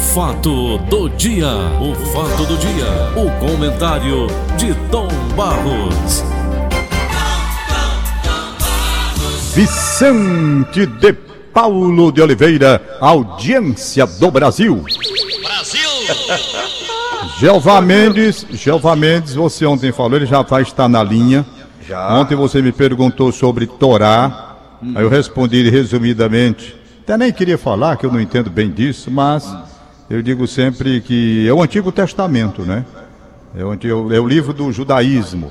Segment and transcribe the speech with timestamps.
[0.00, 1.46] fato do dia,
[1.80, 4.26] o fato do dia, o comentário
[4.56, 6.24] de Tom Barros.
[9.54, 11.12] Vicente de
[11.52, 14.82] Paulo de Oliveira, audiência do Brasil.
[15.42, 15.90] Brasil!
[17.38, 21.44] Jeová Mendes, Jeová Mendes, você ontem falou, ele já vai estar na linha.
[21.86, 22.18] Já.
[22.18, 24.56] Ontem você me perguntou sobre Torá,
[24.94, 26.74] aí eu respondi resumidamente.
[27.02, 29.69] Até nem queria falar, que eu não entendo bem disso, mas
[30.10, 32.84] eu digo sempre que é o Antigo Testamento, né?
[33.56, 35.50] É o, antigo- é o livro do judaísmo.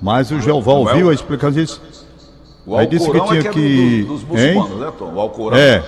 [0.00, 1.80] Mas o Jeová é ouviu a explicação disso.
[2.66, 5.12] O Aí disse que é tinha que é que- do- do- dos muçulmanos, né, Tom?
[5.14, 5.56] O Alcorão.
[5.58, 5.82] É,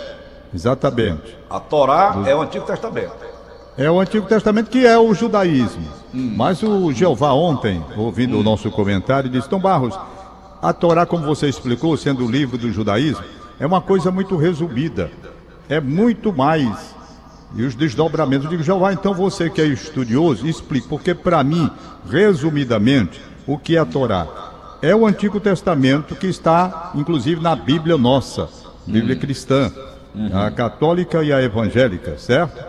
[0.55, 1.37] exatamente.
[1.51, 3.13] A Torá é o Antigo Testamento.
[3.77, 5.83] É o Antigo Testamento que é o judaísmo.
[6.13, 9.99] Mas o Jeová ontem, ouvindo o nosso comentário, disse: Tom Barros,
[10.63, 13.25] a Torá, como você explicou, sendo o livro do judaísmo,
[13.59, 15.11] é uma coisa muito resumida.
[15.69, 16.94] É muito mais.
[17.57, 18.45] E os desdobramentos.
[18.45, 21.71] Eu digo, Jeová, então você que é estudioso, explique, porque para mim,
[22.11, 24.27] resumidamente, o que é a Torá?
[24.83, 28.49] É o Antigo Testamento que está, inclusive, na Bíblia nossa,
[28.87, 29.73] Bíblia cristã,
[30.33, 32.63] a católica e a evangélica, certo?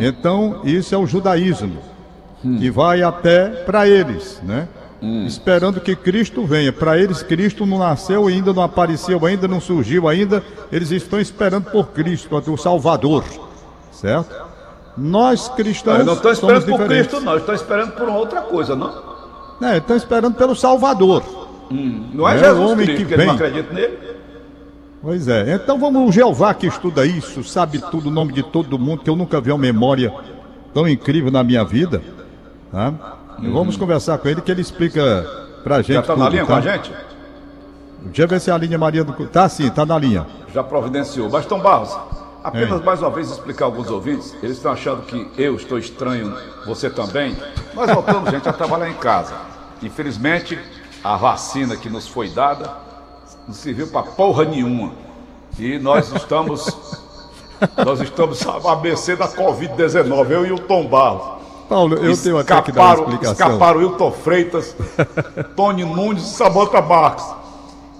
[0.00, 1.78] Então, isso é o judaísmo,
[2.42, 4.68] que vai até para eles, né?
[5.26, 6.72] Esperando que Cristo venha.
[6.72, 10.42] Para eles, Cristo não nasceu ainda, não apareceu ainda, não surgiu ainda.
[10.72, 13.24] Eles estão esperando por Cristo, o Salvador,
[14.04, 14.34] certo?
[14.96, 16.86] Nós cristãos Eu não esperando por.
[16.86, 17.36] Cristo, não.
[17.36, 19.14] Estou esperando por outra coisa, não?
[19.62, 21.22] É, estão esperando pelo Salvador.
[21.70, 23.34] Não é, É o Jesus homem Cristo, que não vem.
[23.34, 23.98] acreditam nele.
[25.02, 25.54] Pois é.
[25.54, 29.10] Então vamos o Jeová que estuda isso, sabe tudo, o nome de todo mundo, que
[29.10, 30.12] eu nunca vi uma memória
[30.72, 32.02] tão incrível na minha vida.
[32.70, 32.92] Tá?
[33.40, 35.26] E Vamos conversar com ele que ele explica
[35.62, 35.94] pra gente.
[35.94, 36.46] Já está na linha tá?
[36.46, 36.92] com a gente?
[38.04, 39.12] Deixa eu ver se a linha Maria do.
[39.26, 40.26] Tá sim, tá na linha.
[40.52, 41.28] Já providenciou.
[41.30, 41.98] Mas, Tom Barros,
[42.44, 42.84] apenas Ei.
[42.86, 44.34] mais uma vez explicar a alguns ouvintes.
[44.42, 47.36] Eles estão achando que eu estou estranho, você também.
[47.74, 49.34] Nós voltamos, gente, a trabalhar em casa.
[49.82, 50.58] Infelizmente,
[51.02, 52.70] a vacina que nos foi dada
[53.48, 54.92] não serviu para porra nenhuma.
[55.58, 56.66] E nós estamos.
[57.84, 61.42] Nós estamos à mercê da Covid-19, eu e o Tom Barros.
[61.68, 63.46] Paulo, eu tenho até que dar uma Escaparam, explicação.
[63.48, 64.76] escaparam Wilton Freitas,
[65.56, 67.24] Tony Nunes e Samanta Marcos.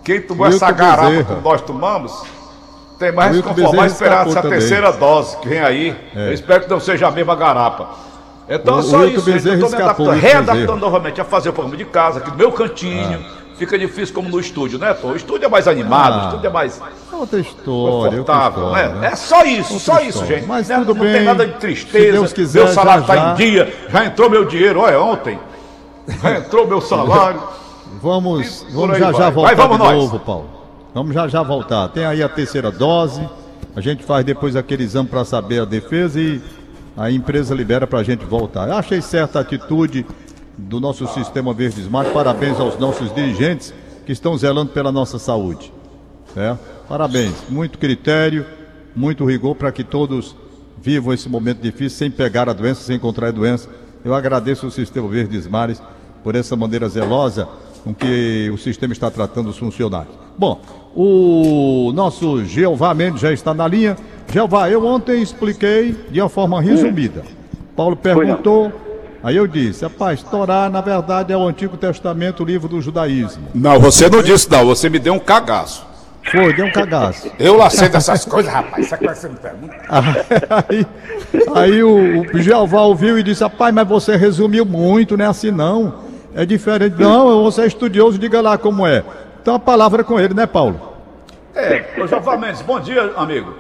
[0.03, 1.37] Quem tomou essa garapa Bezerra.
[1.37, 2.22] que nós tomamos,
[2.99, 4.56] tem mais que conformar esperar essa também.
[4.56, 4.60] É.
[4.60, 5.97] terceira dose que vem aí.
[6.15, 7.88] Eu espero que não seja a mesma garapa.
[8.49, 9.34] Então O é só isso, gente.
[9.34, 12.37] Bezerra Eu tô me adaptando, readaptando novamente a fazer o programa de casa, aqui no
[12.37, 13.25] meu cantinho.
[13.56, 15.09] Fica difícil como no estúdio, né, Tom?
[15.12, 16.22] O estúdio é mais animado, Ah.
[16.25, 16.81] o estúdio é mais
[17.12, 18.88] É outra história, outra confortável, história.
[18.97, 19.06] né?
[19.06, 20.37] É só isso, só isso, história.
[20.38, 20.49] gente.
[20.49, 20.77] Mas Né?
[20.78, 21.12] tudo não bem.
[21.15, 22.12] tem nada de Se tristeza.
[22.12, 25.38] Deus quiser, meu salário está em dia, já entrou meu dinheiro, olha, ontem.
[26.21, 27.41] Já entrou meu salário.
[28.03, 29.21] Vamos, vamos já vai.
[29.22, 29.97] já voltar Vai, vamos de nós.
[29.97, 30.50] novo, Paulo.
[30.94, 31.88] Vamos já já voltar.
[31.88, 33.28] Tem aí a terceira dose.
[33.75, 36.41] A gente faz depois aquele exame para saber a defesa e
[36.97, 38.69] a empresa libera para a gente voltar.
[38.69, 40.06] Eu achei certa a atitude
[40.56, 42.09] do nosso sistema Verde Smart.
[42.12, 43.75] Parabéns aos nossos dirigentes
[44.06, 45.72] que estão zelando pela nossa saúde.
[46.33, 46.60] Certo?
[46.88, 47.34] Parabéns.
[47.49, 48.47] Muito critério,
[48.94, 50.37] muito rigor para que todos
[50.81, 53.69] vivam esse momento difícil sem pegar a doença, sem contrair a doença.
[54.04, 55.83] Eu agradeço o Sistema Verdes Mares
[56.22, 57.49] por essa maneira zelosa
[57.83, 60.15] com que o sistema está tratando os funcionários.
[60.38, 60.60] Bom,
[60.94, 63.97] o nosso Jeová Mendes já está na linha.
[64.32, 67.22] Jeová, eu ontem expliquei de uma forma resumida.
[67.77, 68.72] Paulo perguntou,
[69.22, 73.49] aí eu disse, rapaz, Torá, na verdade, é o Antigo Testamento, o livro do judaísmo.
[73.54, 75.84] Não, você não disse não, você me deu um cagaço.
[76.31, 77.31] Foi, deu um cagaço.
[77.38, 78.87] Eu lá sei dessas coisas, rapaz.
[78.87, 79.75] Isso é que você me pergunta.
[80.69, 80.87] Aí,
[81.54, 85.50] aí o, o Jeová ouviu e disse, rapaz, mas você resumiu muito, não é assim
[85.50, 85.94] não.
[86.34, 86.97] É diferente.
[86.99, 89.04] Não, você é estudioso, diga lá como é.
[89.44, 90.81] Então a palavra é com ele, né, Paulo?
[91.55, 93.53] É, ô João Mendes, bom dia, amigo.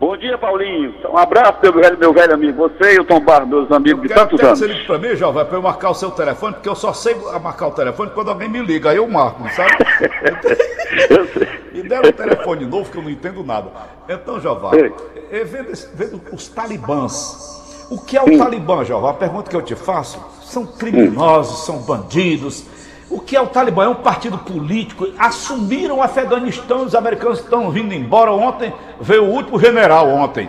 [0.00, 0.92] Bom dia, Paulinho.
[1.08, 2.68] Um abraço, meu velho, meu velho amigo.
[2.68, 4.58] Você e o Tom Barro, meus amigos de Quero tantos anos.
[4.58, 7.14] você ligue pra mim, Jovem, pra eu marcar o seu telefone, porque eu só sei
[7.40, 9.70] marcar o telefone quando alguém me liga, aí eu marco, sabe?
[11.08, 11.48] Eu sei.
[11.72, 13.70] E deram um telefone novo que eu não entendo nada.
[14.06, 14.92] Então, Jová, Ei.
[15.30, 17.86] é, vendo, vendo os talibãs.
[17.90, 19.10] O que é o talibã, Jová?
[19.10, 20.22] A pergunta que eu te faço.
[20.42, 22.66] São criminosos, são bandidos.
[23.12, 23.84] O que é o talibã?
[23.84, 25.06] É um partido político.
[25.18, 28.32] Assumiram o Afeganistão, os americanos estão vindo embora.
[28.32, 30.48] Ontem veio o último general ontem.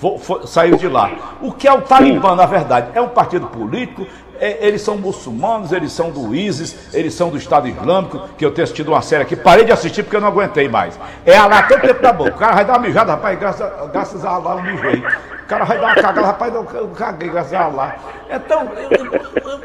[0.00, 1.10] Vo- foi- saiu de lá.
[1.40, 2.88] O que é o Talibã, na verdade?
[2.94, 4.06] É um partido político,
[4.40, 8.50] é- eles são muçulmanos, eles são do ISIS, eles são do Estado Islâmico, que eu
[8.52, 10.98] tenho assistido uma série aqui, parei de assistir porque eu não aguentei mais.
[11.26, 12.30] É a lá todo tempo da boca.
[12.30, 14.98] O cara vai dar uma mijada, rapaz, graças, graças a Allah eu mijei.
[14.98, 16.64] O cara vai dar uma cagada, rapaz, eu,
[16.94, 17.96] caguei, graças a Allah.
[18.30, 18.68] Então,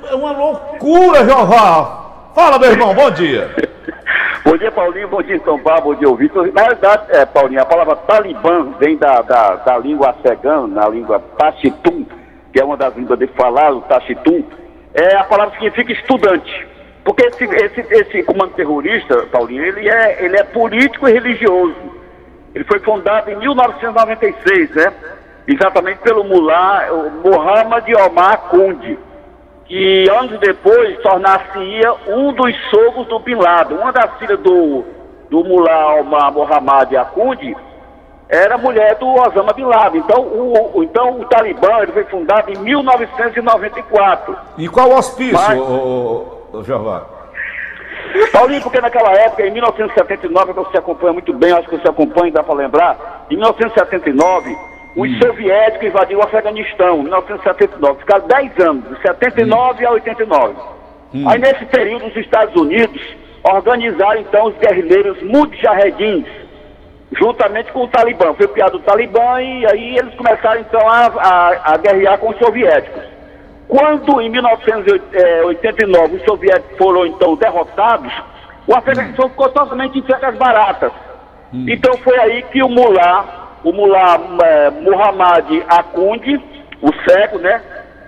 [0.09, 2.08] é uma loucura, Jeová.
[2.33, 3.49] Fala, meu irmão, bom dia.
[4.45, 5.07] Bom dia, Paulinho.
[5.09, 5.81] Bom dia, São Paulo.
[5.81, 6.53] Bom dia, ouvintes.
[6.53, 11.19] Na verdade, é, Paulinho, a palavra talibã vem da, da, da língua afegã, na língua
[11.19, 12.05] Pashitum,
[12.51, 14.43] que é uma das línguas de falar, o Tashitum.
[14.93, 16.67] É, a palavra significa estudante.
[17.03, 21.75] Porque esse, esse, esse comando terrorista, Paulinho, ele é, ele é político e religioso.
[22.55, 24.93] Ele foi fundado em 1996, né?
[25.47, 26.87] Exatamente pelo mulá
[27.23, 28.97] Muhammad Omar Kundi
[29.69, 33.77] que anos depois tornar-se-ia um dos sogros do Bin Laden.
[33.77, 34.83] Uma das filhas do,
[35.29, 37.55] do Mullah Omar Mohammad Akundi
[38.27, 40.01] era mulher do Osama Bin Laden.
[40.01, 44.35] Então o, o, então, o Talibã ele foi fundado em 1994.
[44.57, 45.61] E qual o hospício, Mas, o,
[46.51, 47.19] o, o?
[48.31, 52.31] Paulinho, porque naquela época, em 1979, que você acompanha muito bem, acho que você acompanha,
[52.31, 54.57] dá para lembrar, em 1979
[54.95, 55.19] os hum.
[55.21, 57.99] soviéticos invadiram o Afeganistão, em 1979.
[57.99, 59.87] Ficaram 10 anos, de 79 hum.
[59.87, 60.55] a 89.
[61.13, 61.29] Hum.
[61.29, 63.01] Aí, nesse período, os Estados Unidos
[63.43, 66.25] organizaram, então, os guerrilheiros mujahedins,
[67.11, 68.33] juntamente com o Talibã.
[68.33, 72.37] Foi criado o Talibã e aí eles começaram, então, a, a, a guerrear com os
[72.37, 73.03] soviéticos.
[73.67, 78.11] Quando, em 1989, os soviéticos foram, então, derrotados,
[78.65, 79.29] o Afeganistão hum.
[79.29, 80.91] ficou totalmente em terras baratas.
[81.53, 81.65] Hum.
[81.67, 86.41] Então, foi aí que o Mullah o mulá é, Muhammad Akundi,
[86.81, 87.61] o cego, né?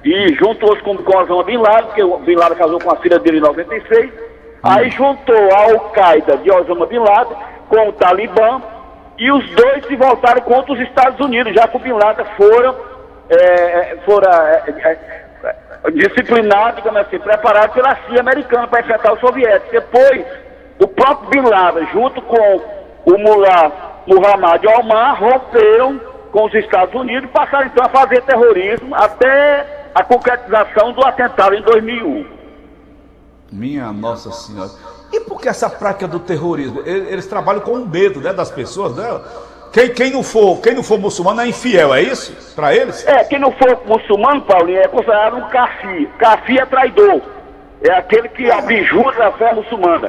[0.04, 3.20] E juntou-se com, com Osama Bin Laden, porque o Bin Laden casou com a filha
[3.20, 4.06] dele em 96.
[4.06, 4.12] Hum.
[4.64, 7.38] Aí juntou a Al-Qaeda de Osama Bin Laden
[7.70, 8.62] com o Talibã
[9.18, 12.76] e os dois se voltaram contra os Estados Unidos, já que o Bin Laden foram,
[13.30, 14.92] é, foram é, é,
[15.84, 19.72] é disciplinados, digamos assim, preparados pela CIA americana para enfrentar os soviéticos.
[19.72, 20.26] Depois,
[20.80, 22.62] o próprio Bin Laden, junto com
[23.06, 26.00] o Mullah Muhammad Omar romperam
[26.32, 31.54] com os Estados Unidos e passaram então a fazer terrorismo até a concretização do atentado
[31.54, 32.26] em 2001.
[33.52, 34.70] Minha Nossa Senhora.
[35.12, 36.82] E por que essa prática do terrorismo?
[36.86, 39.22] Eles trabalham com o medo né, das pessoas, né?
[39.74, 42.54] Quem, quem, não for, quem não for muçulmano é infiel, é isso?
[42.56, 43.06] Para eles?
[43.08, 46.10] É, quem não for muçulmano, Paulinho, é considerado um kafi.
[46.18, 47.22] Kafi é traidor.
[47.82, 50.08] É aquele que abjura a fé muçulmana.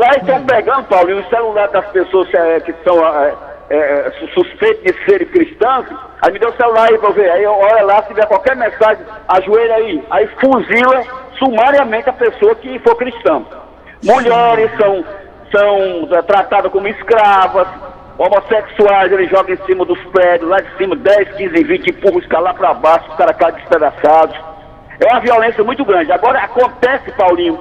[0.00, 3.34] Lá estão pegando, Paulo, o celular das pessoas é, que são é,
[3.68, 5.84] é, suspeitos de serem cristãos.
[6.22, 7.30] Aí me deu o celular aí pra ver.
[7.30, 10.02] Aí olha lá, se tiver qualquer mensagem, ajoelha aí.
[10.10, 11.02] Aí fuzila
[11.38, 13.42] sumariamente a pessoa que for cristã.
[14.02, 15.04] Mulheres são,
[15.54, 17.68] são é, tratadas como escravas.
[18.16, 22.26] Homossexuais, eles jogam em cima dos prédios, lá de cima, 10, 15, 20, empurram os
[22.26, 24.38] caras lá para baixo, os caras caem despedaçados.
[24.98, 26.12] É uma violência muito grande.
[26.12, 27.58] Agora acontece, Paulinho,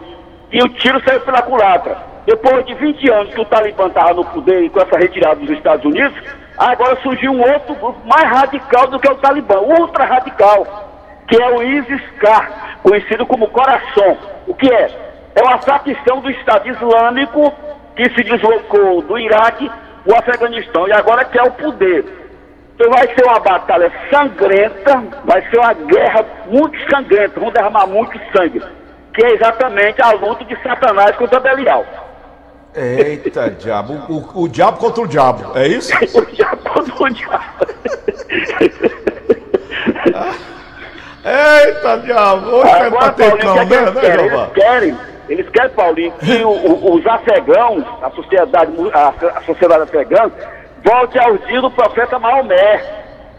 [0.51, 2.08] e o tiro saiu pela culatra.
[2.25, 5.49] Depois de 20 anos que o Talibã estava no poder e com essa retirada dos
[5.49, 6.17] Estados Unidos,
[6.57, 10.65] agora surgiu um outro grupo mais radical do que o Talibã, ultra radical,
[11.27, 14.17] que é o ISIS-K, conhecido como Coração.
[14.47, 14.89] O que é?
[15.35, 17.53] É uma facção do Estado Islâmico
[17.95, 19.69] que se deslocou do Iraque
[20.05, 22.05] para o Afeganistão e agora quer o poder.
[22.75, 28.17] Então vai ser uma batalha sangrenta, vai ser uma guerra muito sangrenta, vão derramar muito
[28.35, 28.61] sangue,
[29.13, 32.08] que é exatamente a luta de Satanás contra Belial.
[32.75, 33.93] Eita, diabo.
[34.07, 35.91] O, o, diabo contra o diabo, é isso?
[36.17, 37.43] o diabo contra o diabo.
[41.25, 42.47] Eita, diabo.
[42.47, 46.95] Hoje é pra ter cão, né, né, Eles querem, eles querem, Paulinho, que o, o,
[46.95, 50.31] os afegãos, a sociedade, a, a sociedade afegã,
[50.83, 52.81] volte aos dias do profeta Maomé.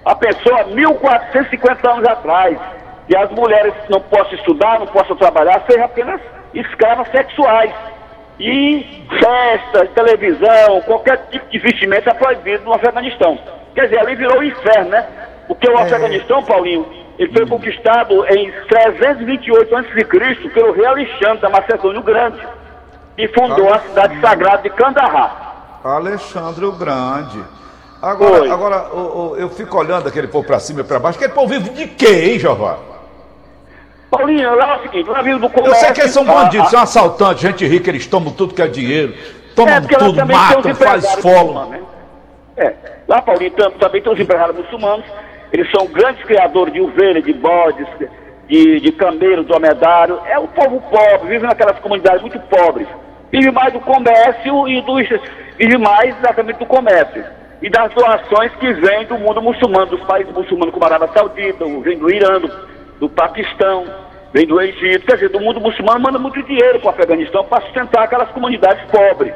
[0.05, 2.59] A pessoa 1450 anos atrás.
[3.09, 6.21] E as mulheres não possam estudar, não possam trabalhar, sejam apenas
[6.55, 7.73] escravas sexuais.
[8.41, 13.39] E festas, televisão, qualquer tipo de vestimento é proibido no Afeganistão.
[13.75, 15.07] Quer dizer, ali virou o inferno, né?
[15.47, 15.83] Porque o é.
[15.83, 16.87] Afeganistão, Paulinho,
[17.19, 17.49] ele foi hum.
[17.49, 20.49] conquistado em 328 a.C.
[20.55, 22.41] pelo rei Alexandre da Macedônia Grande,
[23.19, 25.81] e fundou a cidade sagrada de Kandahar.
[25.85, 27.45] Alexandre o Grande.
[28.01, 31.19] Agora, agora eu, eu, fico olhando aquele povo para cima e para baixo.
[31.19, 32.39] Aquele povo vive de quê, hein?
[34.11, 35.73] Paulinho, lá é o seguinte, lá vivo do comércio...
[35.73, 38.63] Eu sei que eles são bandidos, a, são assaltantes, gente rica, eles tomam tudo que
[38.63, 39.15] é dinheiro,
[39.55, 41.67] tomam é, tudo, matam, faz folo.
[41.67, 41.81] Né?
[42.57, 42.75] É,
[43.07, 45.07] lá, Paulinho, também tem os empresários muçulmanos,
[45.53, 47.87] eles são grandes criadores de ovelhas, de bodes,
[48.49, 50.21] de, de camelo, dromedário.
[50.27, 52.87] É o povo pobre, vive naquelas comunidades muito pobres.
[53.33, 55.09] Vive mais do comércio e dos.
[55.57, 57.25] Vive mais exatamente do comércio.
[57.63, 61.65] E das doações que vêm do mundo muçulmano, dos países muçulmanos como a Arábia Saudita,
[61.83, 62.49] vem do Irã, do,
[63.01, 63.87] do Paquistão,
[64.33, 67.65] vem do Egito, quer dizer, do mundo muçulmano manda muito dinheiro para o Afeganistão para
[67.65, 69.35] sustentar aquelas comunidades pobres.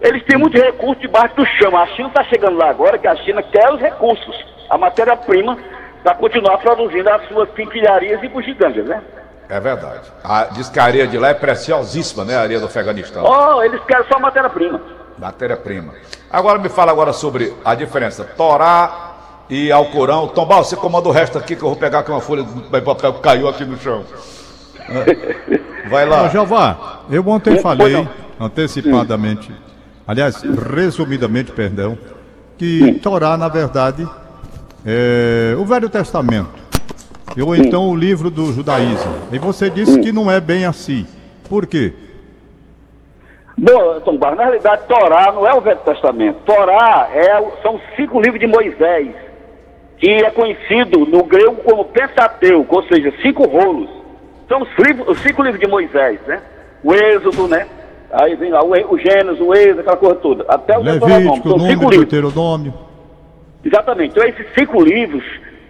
[0.00, 1.76] Eles têm muito recurso debaixo do chão.
[1.76, 4.34] A China está chegando lá agora que a China quer os recursos,
[4.68, 5.56] a matéria-prima,
[6.02, 9.00] para continuar produzindo as suas quinquilharias e bugigangas, né?
[9.48, 10.10] É verdade.
[10.24, 12.34] A, diz que a areia de lá é preciosíssima, né?
[12.34, 13.22] A areia do Afeganistão.
[13.24, 14.80] Oh, eles querem só matéria-prima.
[15.18, 15.92] Matéria-prima.
[16.30, 18.24] Agora me fala agora sobre a diferença.
[18.24, 19.11] Torá
[19.48, 20.28] e Alcorão.
[20.28, 23.14] Tombal, você comanda o resto aqui que eu vou pegar aqui uma folha de papel
[23.14, 24.04] que caiu aqui no chão.
[25.88, 26.28] Vai lá.
[26.28, 28.06] Jeová, eu ontem falei
[28.40, 29.52] antecipadamente,
[30.06, 31.98] aliás, resumidamente, perdão,
[32.56, 34.08] que Torá, na verdade,
[34.84, 36.62] é o Velho Testamento.
[37.40, 39.14] Ou então o livro do judaísmo.
[39.32, 41.06] E você disse que não é bem assim.
[41.48, 41.94] Por quê?
[43.56, 46.38] Bom, Tom Barros, na realidade, Torá não é o Velho Testamento.
[46.44, 49.14] Torá é, são cinco livros de Moisés,
[50.02, 53.88] que é conhecido no grego como Pentateuco, ou seja, cinco rolos.
[54.48, 56.42] São os, livros, os cinco livros de Moisés, né?
[56.82, 57.68] O Êxodo, né?
[58.10, 60.44] Aí vem lá o, o Gênesis, o Êxodo, aquela coisa toda.
[60.48, 61.98] Até o Levítico, São cinco livros.
[61.98, 62.74] Deuteronômio.
[63.64, 64.10] Exatamente.
[64.10, 65.22] Então, esses cinco livros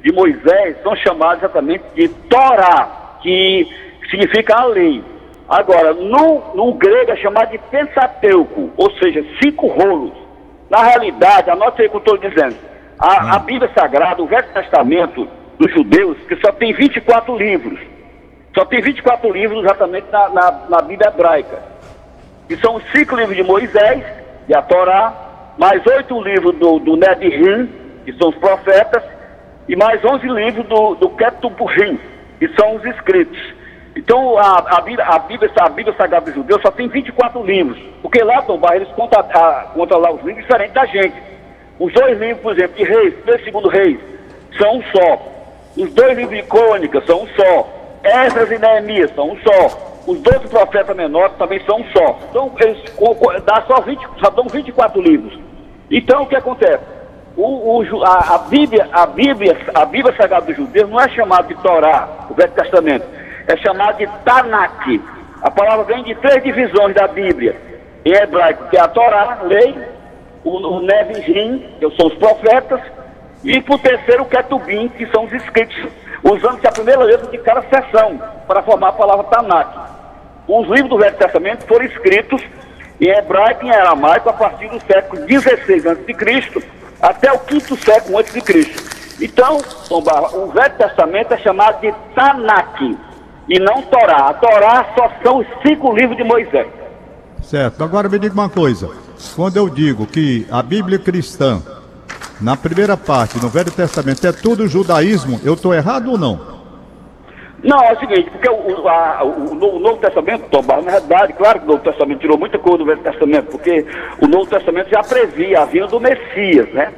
[0.02, 3.68] de Moisés são chamados exatamente de Torá, que
[4.10, 5.04] significa a lei.
[5.46, 10.14] Agora, no, no grego é chamado de Pentateuco, ou seja, cinco rolos.
[10.70, 12.71] Na realidade, anote aí o que eu estou dizendo.
[13.02, 13.40] A, a, hum.
[13.40, 15.28] Bíblia Sagrada, o Velho Testamento
[15.58, 17.80] dos judeus, que só tem 24 livros.
[18.54, 21.58] Só tem 24 livros exatamente na, na, na Bíblia hebraica.
[22.46, 24.04] Que são os cinco livros de Moisés,
[24.46, 25.12] de a Torá,
[25.58, 27.68] mais oito livros do, do Nedim,
[28.04, 29.02] que são os profetas,
[29.68, 31.98] e mais 11 livros do, do Ketubrim,
[32.38, 33.38] que são os escritos.
[33.96, 37.78] Então, a, a, Bíblia, a, Bíblia, a Bíblia Sagrada dos Judeus só tem 24 livros,
[38.00, 41.31] porque lá, Tom Barra, eles contam, a, contam lá os livros diferentes da gente.
[41.78, 43.98] Os dois livros, por exemplo, de Reis, primeiro e segundo Reis,
[44.58, 45.32] são um só.
[45.76, 47.68] Os dois livros de Crônicas são um só.
[48.04, 49.92] Esdras e Neemias são um só.
[50.06, 52.18] Os dois profetas menores também são um só.
[52.30, 52.82] Então, eles
[53.44, 55.38] dá só, 20, só dão 24 livros.
[55.90, 56.82] Então, o que acontece?
[57.36, 61.48] O, o, a, a, Bíblia, a, Bíblia, a Bíblia Sagrada dos Judeus não é chamada
[61.48, 63.06] de Torá, o Velho Testamento,
[63.46, 65.00] é chamada de Tanakh.
[65.40, 67.56] A palavra vem de três divisões da Bíblia,
[68.04, 69.74] em hebraico, que é a Torá, lei,
[70.44, 72.80] o, o Nevim, que são os profetas,
[73.44, 75.76] e por terceiro o Ketubim, que são os escritos,
[76.22, 79.90] usando-se a primeira letra de cada seção, para formar a palavra Tanakh.
[80.46, 82.42] Os livros do Velho Testamento foram escritos
[83.00, 86.62] em hebraico e em aramaico a partir do século XVI a.C.,
[87.00, 88.92] até o quinto século antes de Cristo.
[89.20, 89.58] Então,
[89.90, 92.80] o Velho Testamento é chamado de Tanakh
[93.48, 94.28] e não Torá.
[94.28, 96.68] A Torá só são os cinco livros de Moisés.
[97.42, 97.82] Certo.
[97.82, 98.88] Agora me diga uma coisa.
[99.34, 101.62] Quando eu digo que a Bíblia cristã,
[102.40, 106.52] na primeira parte, no Velho Testamento, é tudo judaísmo, eu estou errado ou não?
[107.62, 111.60] Não, é o seguinte, porque o, a, o, o Novo Testamento, Tomás, na verdade, claro
[111.60, 113.86] que o Novo Testamento tirou muita coisa do Velho Testamento, porque
[114.20, 116.92] o Novo Testamento já previa a vinda do Messias, né?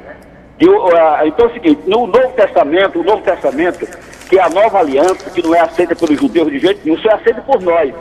[0.59, 0.89] E, uh,
[1.25, 3.87] então é o seguinte, no Novo Testamento, o Novo Testamento,
[4.27, 7.09] que é a nova aliança, que não é aceita pelos judeus de jeito nenhum, só
[7.09, 7.93] é aceita por nós.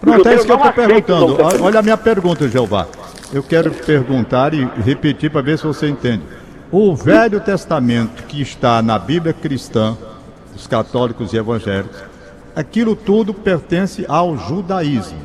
[0.00, 1.36] Pronto, é isso que eu estou perguntando.
[1.64, 2.88] Olha a minha pergunta, Jeová.
[3.32, 6.22] Eu quero perguntar e repetir para ver se você entende.
[6.70, 9.96] O Velho Testamento que está na Bíblia cristã,
[10.54, 12.02] os católicos e evangélicos,
[12.54, 15.18] aquilo tudo pertence ao judaísmo.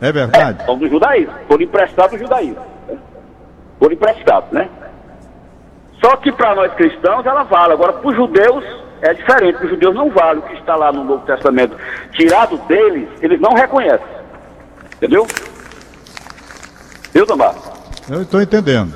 [0.00, 0.64] É verdade?
[0.68, 2.62] É, do judaísmo, por emprestado do judaísmo.
[2.88, 2.96] Né?
[3.78, 4.68] Por emprestado, né?
[6.00, 7.72] Só que para nós cristãos ela vale.
[7.72, 8.64] Agora, para os judeus
[9.00, 9.56] é diferente.
[9.56, 11.76] Para os judeus não vale o que está lá no Novo Testamento.
[12.12, 14.06] Tirado deles, eles não reconhecem.
[14.96, 15.26] Entendeu?
[17.12, 17.56] Viu, Tomás?
[18.10, 18.94] Eu estou entendendo.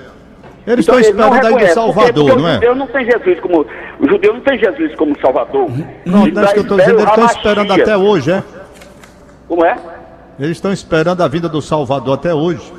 [0.66, 2.52] Eles então, estão esperando aí do Salvador, porque, porque não é?
[2.52, 3.66] O judeu não tem Jesus como.
[3.98, 5.68] O judeu não tem Jesus como Salvador.
[6.06, 8.42] Não, não é isso que eu estou dizendo, eles estão esperando até hoje, é?
[9.48, 9.76] Como é?
[10.38, 12.72] Eles estão esperando a vinda do Salvador até hoje.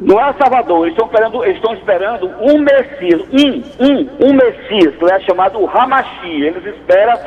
[0.00, 4.94] Não é Salvador, eles estão esperando, eles estão esperando um Messias, um, um, um Messias,
[4.96, 6.48] que é chamado Ramachia.
[6.48, 7.18] Eles esperam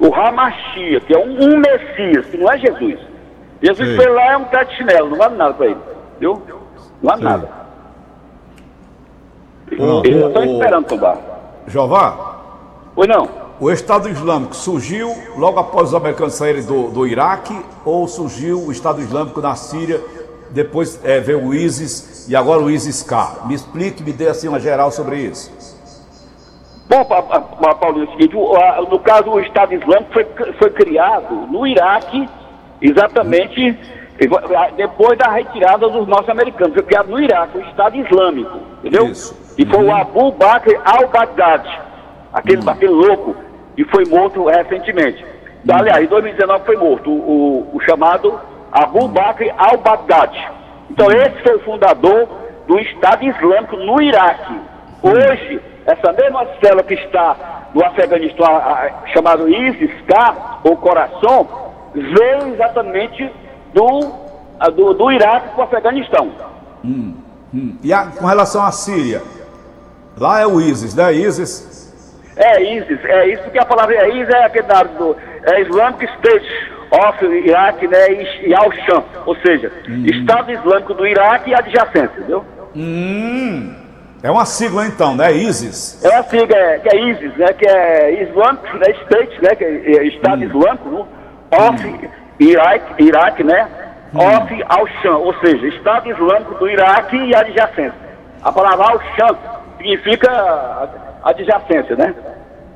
[0.00, 2.98] o Ramachia, que é um, um Messias, que não é Jesus.
[3.62, 5.76] Jesus foi lá é um pé de chinelo, não vale nada para ele.
[6.18, 6.42] Viu?
[7.04, 7.48] Não vale nada.
[9.70, 11.18] Eles estão esperando tombar.
[11.66, 12.40] Jová?
[12.96, 13.28] Oi, não.
[13.60, 18.72] O Estado Islâmico surgiu logo após os americanos saírem do, do Iraque ou surgiu o
[18.72, 20.00] Estado Islâmico na Síria,
[20.50, 23.42] depois é, veio o ISIS e agora o ISIS-K?
[23.46, 25.52] Me explique, me dê assim uma geral sobre isso.
[26.88, 30.26] Bom, Paulo, é o seguinte, no caso o Estado Islâmico foi,
[30.58, 32.28] foi criado no Iraque
[32.80, 33.78] exatamente
[34.76, 39.06] depois da retirada dos norte-americanos, foi criado no Iraque, o Estado Islâmico, entendeu?
[39.06, 39.36] Isso.
[39.58, 39.90] E foi uhum.
[39.90, 41.66] o Abu Bakr al-Baghdad,
[42.32, 42.70] aquele, uhum.
[42.70, 43.36] aquele louco
[43.74, 45.24] que foi morto recentemente.
[45.24, 45.76] Uhum.
[45.76, 48.38] Aliás, em 2019 foi morto o, o, o chamado
[48.70, 50.32] Abu Bakr al-Baghdad.
[50.90, 51.12] Então, uhum.
[51.12, 52.28] esse foi o fundador
[52.68, 54.52] do Estado Islâmico no Iraque.
[55.02, 55.12] Uhum.
[55.12, 57.36] Hoje, essa mesma célula que está
[57.74, 58.46] no Afeganistão,
[59.12, 61.48] chamado ISIS-K, ou Coração,
[61.92, 63.30] veio exatamente
[63.74, 66.30] do, do, do Iraque para o Afeganistão.
[66.84, 67.14] Hum,
[67.52, 67.76] hum.
[67.82, 69.20] E a, com relação à Síria?
[70.16, 71.12] Lá é o ISIS, né?
[71.12, 71.74] ISIS.
[72.36, 76.04] É ISIS, é isso que a palavra é ISIS, é aquele dado do é Islamic
[76.04, 76.46] State
[76.90, 78.12] of Iraque, né?
[78.12, 80.04] E, e Al-Sham, ou seja, hum.
[80.06, 82.44] Estado Islâmico do Iraque e adjacência, entendeu?
[82.74, 83.74] Hum.
[84.22, 85.32] É uma sigla então, né?
[85.32, 86.02] ISIS.
[86.02, 87.52] É uma sigla, é, que é ISIS, né?
[87.52, 88.90] Que é Islamic né?
[89.02, 89.54] State, né?
[89.54, 90.46] Que é, é Estado hum.
[90.46, 91.04] Islâmico, né?
[91.52, 92.08] of hum.
[92.38, 93.68] Iraque, Iraque, né?
[94.12, 94.18] Hum.
[94.18, 97.94] Of Al-Sham, ou seja, Estado Islâmico do Iraque e adjacência.
[98.42, 99.36] A palavra Al-Sham
[99.76, 100.88] significa
[101.24, 102.14] adjacência, né?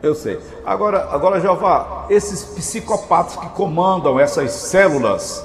[0.02, 0.38] Eu sei.
[0.64, 5.44] Agora, agora, Jeová, esses psicopatas que comandam essas células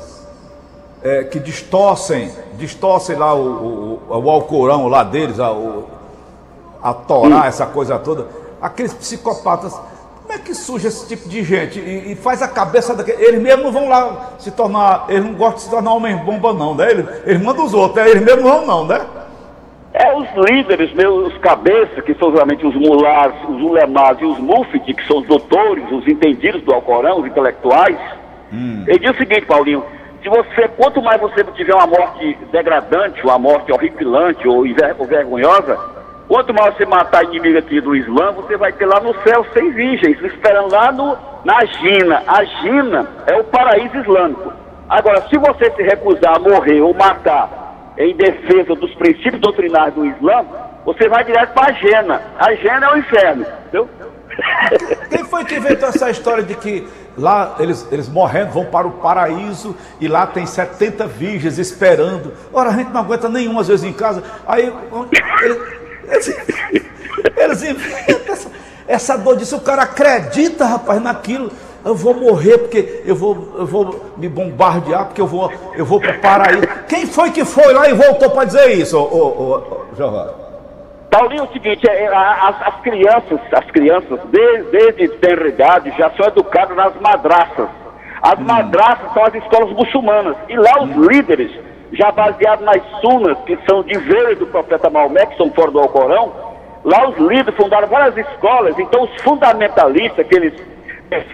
[1.03, 5.87] é, que distorcem, distorcem lá o, o, o Alcorão lá deles, a, o,
[6.81, 8.27] a Torá, essa coisa toda,
[8.61, 9.77] aqueles psicopatas,
[10.33, 13.23] como é que surge esse tipo de gente e, e faz a cabeça daquele.
[13.23, 16.53] Eles mesmos não vão lá se tornar, eles não gostam de se tornar homem bomba,
[16.53, 16.89] não, né?
[16.89, 18.09] Eles, eles mandam os outros, né?
[18.09, 19.01] eles mesmos não, não, né?
[19.93, 24.93] É, os líderes, meus cabeças, que são realmente os mulás, os ulemás e os mufti,
[24.93, 27.97] que são os doutores, os entendidos do Alcorão, os intelectuais,
[28.51, 28.83] hum.
[28.87, 29.83] ele diz o seguinte, Paulinho,
[30.23, 34.65] se você, quanto mais você tiver uma morte degradante, uma morte horripilante ou,
[34.97, 35.77] ou vergonhosa,
[36.27, 39.73] quanto mais você matar inimigo aqui do Islã, você vai ter lá no céu seis
[39.75, 42.23] virgens, esperando lá no, na Gina.
[42.27, 44.53] A Gina é o paraíso islâmico.
[44.89, 50.05] Agora, se você se recusar a morrer ou matar em defesa dos princípios doutrinários do
[50.05, 50.45] Islã,
[50.85, 52.21] você vai direto para a Gena.
[52.37, 53.89] A Gena é o inferno, entendeu?
[55.09, 58.91] Quem foi que inventou essa história de que lá eles, eles morrendo vão para o
[58.91, 62.33] paraíso e lá tem 70 virgens esperando?
[62.51, 64.23] Ora, a gente não aguenta nenhuma às vezes em casa.
[64.47, 64.73] Aí
[65.41, 66.35] eles, eles,
[67.37, 68.51] eles inventam essa,
[68.87, 69.57] essa dor disso.
[69.57, 71.51] O cara acredita, rapaz, naquilo
[71.85, 75.99] eu vou morrer porque eu vou, eu vou me bombardear, porque eu vou, eu vou
[75.99, 76.67] para o paraíso.
[76.87, 80.43] Quem foi que foi lá e voltou para dizer isso, ô, ô, ô?
[81.11, 86.09] Paulinho, é o seguinte, é, as, as, crianças, as crianças, desde, desde tenra idade, já
[86.11, 87.67] são educadas nas madraças.
[88.21, 88.43] As hum.
[88.45, 90.35] madraças são as escolas muçulmanas.
[90.49, 91.51] E lá os líderes,
[91.93, 95.79] já baseados nas sunas, que são de ver do profeta Maomé, que são fora do
[95.79, 96.33] Alcorão,
[96.83, 100.53] lá os líderes fundaram várias escolas, então os fundamentalistas, aqueles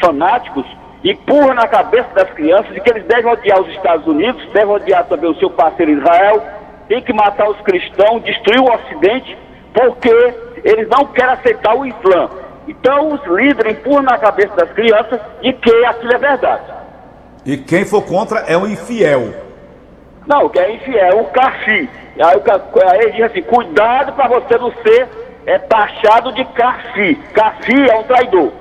[0.01, 0.65] fanáticos
[1.03, 5.05] empurram na cabeça das crianças de que eles devem odiar os Estados Unidos, devem odiar
[5.05, 6.43] também o seu parceiro Israel,
[6.89, 9.37] tem que matar os cristãos, destruir o Ocidente,
[9.73, 12.29] porque eles não querem aceitar o Islã.
[12.67, 16.63] Então os líderes empurram na cabeça das crianças de que aquilo é verdade.
[17.45, 19.48] E quem for contra é o infiel.
[20.29, 21.89] Não, que é infiel, o cafi.
[22.19, 22.41] Aí,
[22.91, 25.09] aí ele diz assim, cuidado para você não ser
[25.47, 27.15] é, taxado de cafi.
[27.33, 28.51] Cafi é um traidor.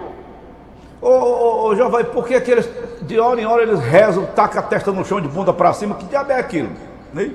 [1.03, 2.67] Ô, ô, ô Jovem, por que aqueles,
[3.03, 5.97] de hora em hora eles rezam, tacam a testa no chão de bunda para cima?
[5.97, 6.71] Que diabo é aquilo?
[7.13, 7.33] Né?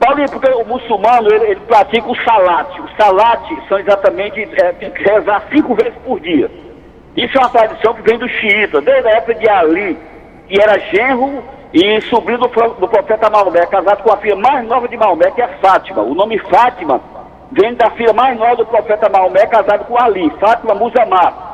[0.00, 2.80] Paulinho, porque o muçulmano ele, ele pratica o salate.
[2.80, 6.50] O salate são exatamente é, tem que rezar cinco vezes por dia.
[7.14, 9.98] Isso é uma tradição que vem do xiita, desde a época de Ali,
[10.48, 14.88] que era genro e sobrinho do, do profeta Maomé, casado com a filha mais nova
[14.88, 16.02] de Maomé, que é Fátima.
[16.02, 17.00] O nome Fátima
[17.52, 21.46] vem da filha mais nova do profeta Maomé, casado com Ali, Fátima Muzamar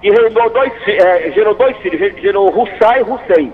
[0.00, 3.52] que dois, é, gerou dois filhos, gerou Hussai e Hussein.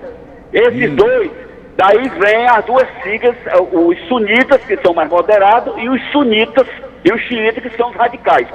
[0.53, 0.95] Esses hum.
[0.95, 1.31] dois,
[1.75, 6.67] daí vem as duas siglas, é, os sunitas, que são mais moderados, e os sunitas
[7.03, 8.47] e os xiitas, que são os radicais.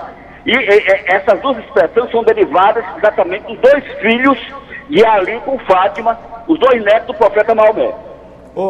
[0.47, 4.39] E, e, essas duas expressões são derivadas exatamente dos dois filhos
[4.89, 7.95] de Ali com Fátima, os dois netos do profeta Maomé.
[8.55, 8.63] Oh,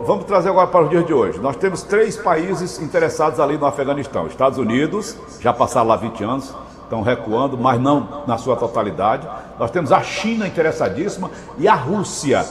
[0.00, 1.38] oh, vamos trazer agora para os dias de hoje.
[1.38, 6.54] Nós temos três países interessados ali no Afeganistão: Estados Unidos, já passaram lá 20 anos,
[6.82, 9.28] estão recuando, mas não na sua totalidade.
[9.56, 12.44] Nós temos a China interessadíssima e a Rússia.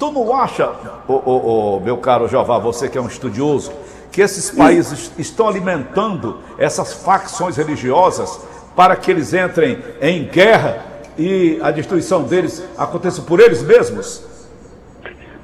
[0.00, 0.68] Tu não acha,
[1.06, 3.72] oh, meu caro Jeová, você que é um estudioso,
[4.10, 8.40] que esses países estão alimentando essas facções religiosas
[8.74, 14.30] para que eles entrem em guerra e a destruição deles aconteça por eles mesmos?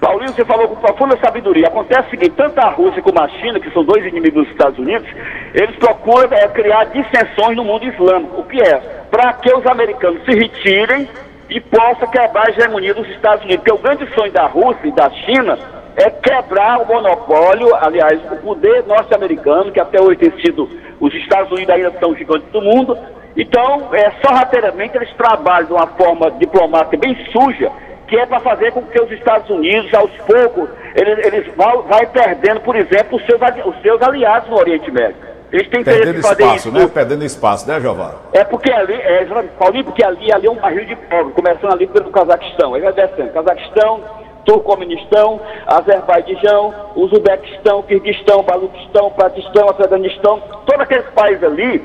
[0.01, 1.67] Paulinho, você falou com profunda sabedoria.
[1.67, 4.79] Acontece o seguinte, tanto a Rússia como a China, que são dois inimigos dos Estados
[4.79, 5.09] Unidos,
[5.53, 8.41] eles procuram é, criar dissensões no mundo islâmico.
[8.41, 8.77] O que é?
[9.11, 11.09] Para que os americanos se retirem
[11.51, 13.65] e possam quebrar a hegemonia dos Estados Unidos.
[13.65, 15.59] Porque o grande sonho da Rússia e da China
[15.97, 20.69] é quebrar o monopólio, aliás, o poder norte-americano, que até hoje tem sido,
[21.01, 22.97] os Estados Unidos ainda são gigantes do mundo.
[23.37, 27.71] Então, é, sorrateiramente, eles trabalham de uma forma diplomática bem suja
[28.09, 32.07] que é para fazer com que os Estados Unidos, aos poucos, eles, eles vão, vai
[32.07, 35.29] perdendo, por exemplo, os seus, os seus aliados no Oriente Médio.
[35.53, 36.73] Eles têm interesse em fazer espaço, isso.
[36.73, 36.91] Né?
[36.93, 38.15] Perdendo espaço, né, Jeová?
[38.33, 39.25] É porque ali, é,
[39.59, 42.75] Paulinho, porque ali, ali é um barril de pobre, começando ali pelo Cazaquistão.
[42.75, 43.33] Aí vai descendo.
[43.33, 44.01] Cazaquistão,
[44.45, 51.83] Turcomenistão, Azerbaijão, Uzbequistão, Kirguistão, Baluquistão, Pakistão, Afeganistão, todos aqueles países ali,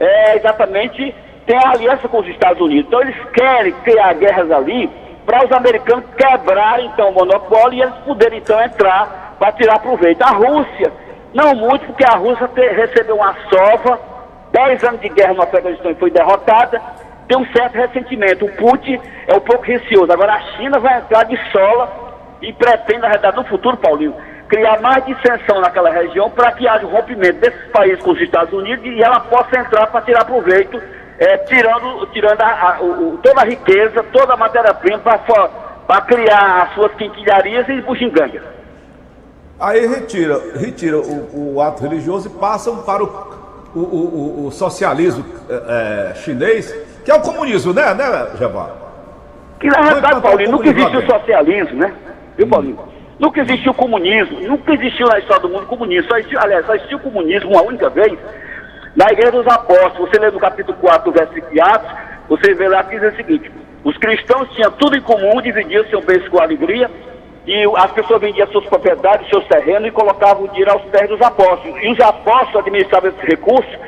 [0.00, 1.14] é, exatamente,
[1.46, 2.86] tem a aliança com os Estados Unidos.
[2.86, 4.90] Então eles querem criar guerras ali
[5.26, 10.22] para os americanos quebrarem então o monopólio e eles poderem então entrar para tirar proveito.
[10.22, 10.90] A Rússia,
[11.34, 14.00] não muito, porque a Rússia te, recebeu uma sova,
[14.52, 16.80] 10 anos de guerra no Afeganistão e foi derrotada,
[17.28, 18.44] tem um certo ressentimento.
[18.44, 20.10] O Putin é um pouco receoso.
[20.10, 24.14] Agora a China vai entrar de sola e pretende, na verdade, no futuro, Paulinho,
[24.50, 28.52] criar mais dissensão naquela região para que haja um rompimento desses países com os Estados
[28.52, 30.82] Unidos e ela possa entrar para tirar proveito,
[31.18, 35.00] é, tirando, tirando a, a, o, toda a riqueza, toda a matéria-prima
[35.86, 38.42] para criar as suas quinquilharias e bugigangas.
[39.60, 43.08] Aí retira, retira o, o, ato religioso e passam para o,
[43.74, 48.30] o, o socialismo é, chinês, que é o comunismo, né, né?
[49.60, 51.94] Que na verdade, Paulinho, nunca existiu socialismo, né?
[52.36, 52.99] Viu, hum.
[53.20, 56.08] Nunca existiu comunismo, nunca existiu na história do mundo comunismo.
[56.08, 58.18] Só existiu, aliás, só existiu comunismo uma única vez
[58.96, 60.08] na Igreja dos Apóstolos.
[60.08, 61.90] Você lê no capítulo 4 do versículo de Atos,
[62.30, 63.52] você vê lá que diz o seguinte:
[63.84, 66.90] os cristãos tinham tudo em comum, dividiam seu bens com alegria,
[67.46, 71.20] e as pessoas vendiam suas propriedades, seus terrenos e colocavam o dinheiro aos pés dos
[71.20, 71.78] apóstolos.
[71.82, 73.78] E os apóstolos administravam esses recursos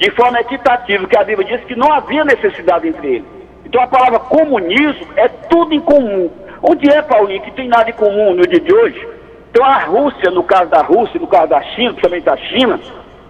[0.00, 3.28] de forma equitativa, que a Bíblia diz que não havia necessidade entre eles.
[3.64, 6.28] Então a palavra comunismo é tudo em comum.
[6.62, 9.08] Onde é, Paulinho, que tem nada em comum no dia de hoje?
[9.50, 12.80] Então a Rússia, no caso da Rússia, no caso da China, principalmente da China,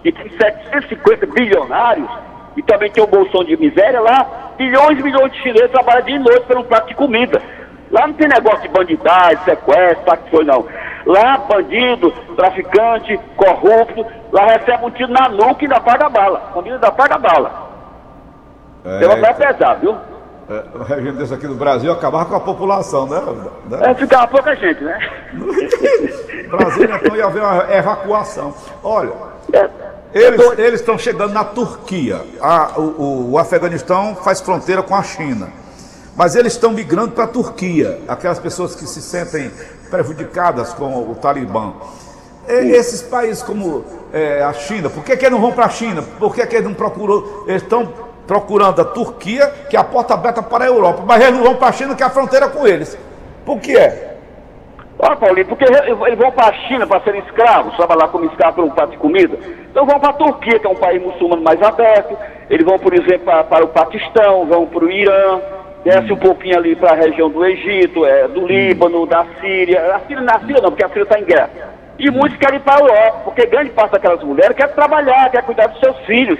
[0.03, 2.09] que tem 750 bilionários,
[2.55, 6.15] e também tem um bolsão de miséria lá, milhões e milhões de chineses trabalham dia
[6.15, 7.41] e noite por um prato de comida.
[7.89, 10.65] Lá não tem negócio de bandidagem, sequestro, que foi não.
[11.05, 16.51] Lá, bandido, traficante, corrupto, lá recebe um tiro na nuca e ainda paga bala.
[16.53, 17.71] Bandido ainda paga bala.
[18.85, 20.10] É, Tem uma pesado, viu?
[20.51, 23.21] É, o regime desse aqui no Brasil acabar com a população, né?
[23.69, 23.79] né?
[23.89, 24.99] É, ficava pouca gente, né?
[26.51, 28.53] Brasil, então ia haver uma evacuação.
[28.83, 29.13] Olha,
[29.53, 29.69] é,
[30.13, 32.19] eles, eles estão chegando na Turquia.
[32.41, 35.47] A, o, o Afeganistão faz fronteira com a China.
[36.17, 39.49] Mas eles estão migrando para a Turquia, aquelas pessoas que se sentem
[39.89, 41.75] prejudicadas com o Talibã.
[42.49, 45.69] E esses países como é, a China, por que, que eles não vão para a
[45.69, 46.01] China?
[46.01, 47.45] Por que, que eles não procuram?
[47.47, 51.35] Eles estão procurando a Turquia, que é a porta aberta para a Europa, mas eles
[51.35, 52.97] não vão para a China, que é a fronteira com eles.
[53.45, 54.17] Por que é?
[54.99, 58.69] Olha, Paulinho, porque eles vão para a China para serem escravos, trabalhar como escravo um
[58.69, 59.37] prato de comida.
[59.69, 62.15] Então vão para a Turquia, que é um país muçulmano mais aberto.
[62.49, 65.41] Eles vão, por exemplo, para, para o Paquistão, vão para o Irã
[65.83, 69.95] desce um pouquinho ali para a região do Egito, é, do Líbano, da Síria.
[69.95, 71.49] A Síria na Síria não, porque a Síria está em guerra.
[71.97, 75.43] E muitos querem ir para a Europa, porque grande parte daquelas mulheres quer trabalhar, quer
[75.43, 76.39] cuidar dos seus filhos.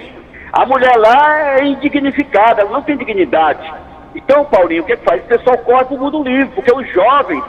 [0.52, 3.72] A mulher lá é indignificada, ela não tem dignidade.
[4.14, 5.22] Então, Paulinho, o que, é que faz?
[5.22, 7.42] O pessoal corre para o mundo livre, porque os jovens,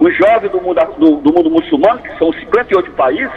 [0.00, 3.32] os jovens do mundo, do, do mundo muçulmano, que são 58 países,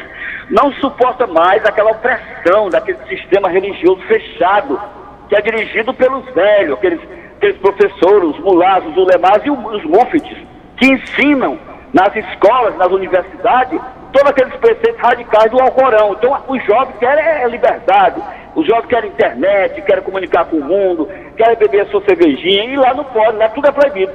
[0.49, 4.81] não suportam mais aquela opressão daquele sistema religioso fechado,
[5.29, 6.99] que é dirigido pelos velhos, aqueles
[7.43, 10.37] aqueles professores, os mulatos, os ulemás e os muftis,
[10.77, 11.59] que ensinam
[11.93, 13.79] nas escolas, nas universidades,
[14.11, 16.13] todos aqueles preceitos radicais do Alcorão.
[16.13, 18.21] Então, os jovens querem é liberdade,
[18.55, 22.75] os jovens querem internet, querem comunicar com o mundo, querem beber a sua cervejinha, e
[22.75, 24.11] lá não pode, lá tudo é proibido.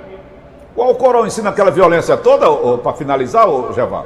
[0.74, 2.46] O Alcorão ensina aquela violência toda,
[2.78, 4.04] para finalizar, Jevan?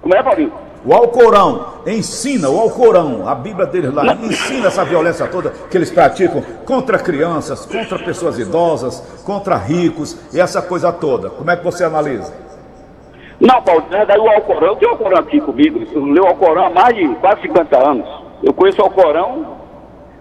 [0.00, 0.52] Como é, Paulinho?
[0.84, 5.90] O Alcorão ensina, o Alcorão, a Bíblia deles lá, ensina essa violência toda que eles
[5.90, 11.30] praticam contra crianças, contra pessoas idosas, contra ricos e essa coisa toda.
[11.30, 12.32] Como é que você analisa?
[13.40, 16.28] Não, Paulo, na verdade o Alcorão, eu tenho o Alcorão aqui comigo, eu leio o
[16.28, 18.08] Alcorão há mais de quase 50 anos.
[18.42, 19.58] Eu conheço o Alcorão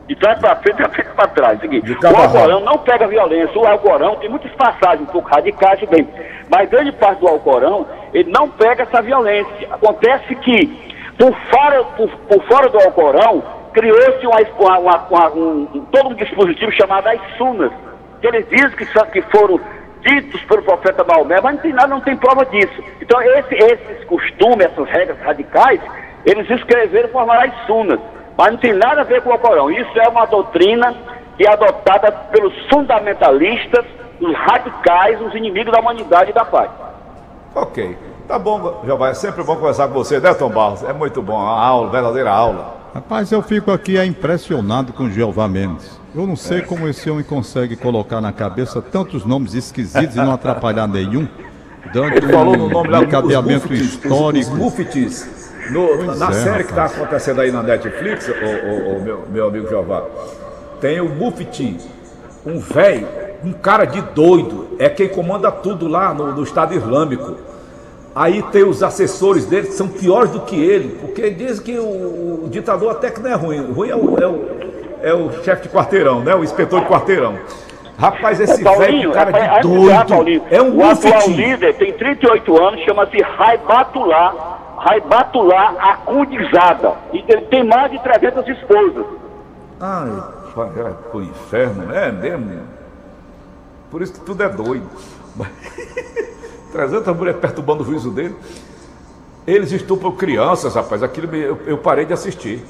[0.07, 1.59] de trás para frente, de frente para trás.
[1.63, 3.59] O Alcorão não pega violência.
[3.59, 6.07] O Alcorão tem muitas passagens um pouco radicais, bem,
[6.49, 9.67] mas grande parte do Alcorão, ele não pega essa violência.
[9.71, 10.67] Acontece que,
[11.17, 16.71] por fora, por, por fora do Alcorão, criou-se uma, uma, uma, um, todo um dispositivo
[16.71, 17.71] chamado as Sunas,
[18.21, 19.59] que eles dizem que, são, que foram
[20.07, 22.83] ditos pelo profeta Maomé, mas não tem nada, não tem prova disso.
[23.01, 25.81] Então, esse, esses costumes, essas regras radicais,
[26.25, 27.99] eles escreveram formaram as Sunas.
[28.37, 29.69] Mas não tem nada a ver com o Corão.
[29.71, 30.95] Isso é uma doutrina
[31.37, 33.85] que é adotada pelos fundamentalistas,
[34.19, 36.69] os radicais, os inimigos da humanidade e da paz.
[37.55, 37.97] Ok.
[38.27, 39.09] Tá bom, Jeová.
[39.09, 40.83] É sempre bom conversar com você, né, Tom Barros?
[40.83, 41.39] É muito bom.
[41.39, 42.76] A aula, verdadeira aula.
[42.93, 45.99] Rapaz, eu fico aqui impressionado com Jeová Mendes.
[46.15, 46.61] Eu não sei é.
[46.61, 51.27] como esse homem consegue colocar na cabeça tantos nomes esquisitos e não atrapalhar nenhum.
[51.93, 54.51] Dando Ele falou no nome um lá, encadeamento histórico.
[54.51, 55.27] Os, os
[55.71, 59.47] No- na é, série que está acontecendo aí na Netflix, o, o- o meu, meu
[59.47, 60.03] amigo Jeová,
[60.81, 61.77] tem o Mufti,
[62.45, 63.07] um velho,
[63.43, 67.35] um cara de doido, é quem comanda tudo lá no, no Estado Islâmico.
[68.17, 72.45] Aí tem os assessores dele que são piores do que ele, porque diz que o,
[72.45, 73.59] o ditador até que não é ruim.
[73.59, 74.57] O ruim é o, é o,
[75.03, 76.33] é o chefe de quarteirão, né?
[76.33, 77.37] O inspetor de quarteirão.
[77.95, 81.29] Rapaz, esse velho, Paulinho, um cara é, de doido, Paulinho, é um o atual Mufti.
[81.31, 84.33] líder tem 38 anos, chama-se Raibatullah,
[84.79, 86.93] Raibatullah Acudizada.
[87.13, 89.05] E ele tem mais de 300 esposas.
[89.79, 90.09] Ai,
[90.55, 92.61] vai vai pro inferno, é mesmo?
[93.91, 94.89] Por isso que tudo é doido.
[96.71, 98.35] 300 mulheres perturbando o juízo dele.
[99.45, 101.01] Eles estupram crianças, rapaz.
[101.01, 102.63] Aquilo eu, eu parei de assistir.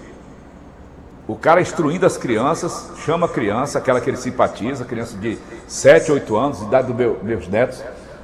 [1.27, 6.11] O cara instruindo as crianças, chama a criança, aquela que ele simpatiza, criança de 7,
[6.11, 7.83] 8 anos, idade dos meu, meus netos,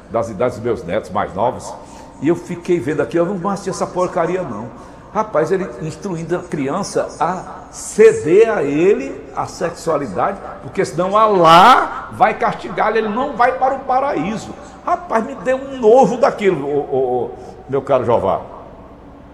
[0.09, 1.73] das idades dos meus netos mais novos.
[2.21, 4.69] E eu fiquei vendo aqui, eu não assistir essa porcaria não.
[5.13, 12.33] Rapaz, ele instruindo a criança a ceder a ele a sexualidade, porque senão Allah vai
[12.33, 14.53] castigá-lo, ele não vai para o paraíso.
[14.85, 17.31] Rapaz, me deu um nojo daquilo, ô, ô, ô,
[17.69, 18.41] meu caro Jová.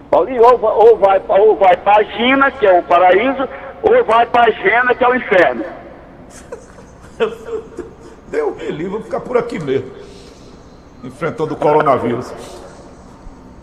[0.10, 3.48] Paulinho, ou, ou vai, ou vai para a Gina, que é o paraíso,
[3.84, 5.66] ou vai para a Gena, que é o inferno.
[8.28, 9.92] Deu me livre, vou ficar por aqui mesmo.
[11.04, 12.32] Enfrentando o coronavírus.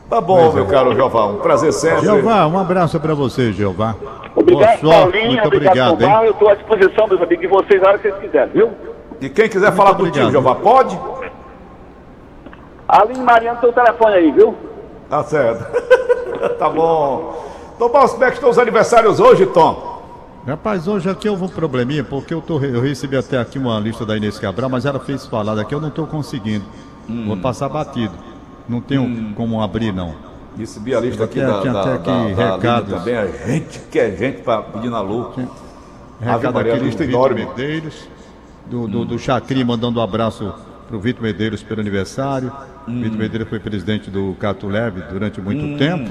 [0.09, 2.03] Tá bom, meu caro Jová, um prazer sempre.
[2.03, 3.97] Jeová, um abraço para você, Jeová.
[4.37, 5.33] Obrigado, Boa sorte, Paulinho.
[5.33, 6.25] muito obrigado, obrigado.
[6.25, 8.71] Eu estou à disposição, meus amigos, de vocês, a hora que vocês quiserem, viu?
[9.21, 10.33] E quem quiser falar contigo, obrigado.
[10.33, 10.97] Jová, pode?
[12.87, 14.55] Aline Mariano, seu telefone aí, viu?
[15.11, 15.65] Tá certo.
[16.57, 17.45] tá bom.
[17.77, 19.97] Tom Barros, como é que estão os aniversários hoje, Tom?
[20.47, 24.07] Rapaz, hoje aqui houve um probleminha, porque eu, tô, eu recebi até aqui uma lista
[24.07, 26.65] da Inês Cabral, mas ela fez falar daqui, eu não estou conseguindo.
[27.11, 27.27] Hum.
[27.27, 28.15] Vou passar batido.
[28.69, 30.15] Não tenho como abrir, não.
[30.59, 32.95] Recebi a lista aqui Tinha- da, tinha da, até da, aqui da recados.
[32.95, 33.17] também.
[33.17, 35.33] A gente que é gente para pedir na lua.
[36.21, 37.35] Recado aqui do Vitor.
[37.35, 38.09] Medeiros,
[38.67, 40.53] do, do, do Chacri, mandando um abraço
[40.89, 42.51] pro Vitor Medeiros pelo aniversário.
[42.89, 43.03] Hum.
[43.03, 46.11] Vitor Medeiros foi presidente do Cato Leve durante muito tempo.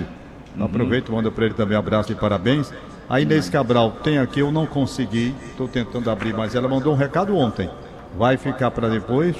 [0.55, 0.65] Uhum.
[0.65, 2.71] Aproveito manda para ele também um abraço e parabéns.
[3.09, 6.95] A Inês Cabral tem aqui, eu não consegui, estou tentando abrir, mas ela mandou um
[6.95, 7.69] recado ontem.
[8.17, 9.35] Vai ficar para depois.